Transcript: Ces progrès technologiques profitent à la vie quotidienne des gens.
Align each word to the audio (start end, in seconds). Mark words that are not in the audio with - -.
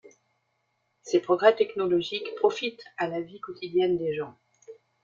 Ces 1.03 1.19
progrès 1.19 1.55
technologiques 1.55 2.33
profitent 2.37 2.83
à 2.97 3.07
la 3.07 3.21
vie 3.21 3.39
quotidienne 3.39 3.99
des 3.99 4.15
gens. 4.15 4.35